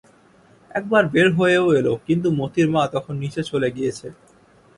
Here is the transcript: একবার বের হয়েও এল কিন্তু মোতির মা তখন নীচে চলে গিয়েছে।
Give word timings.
একবার 0.71 1.03
বের 1.13 1.27
হয়েও 1.37 1.65
এল 1.79 1.87
কিন্তু 2.07 2.27
মোতির 2.39 2.67
মা 2.73 2.83
তখন 2.95 3.13
নীচে 3.23 3.41
চলে 3.51 3.69
গিয়েছে। 3.75 4.07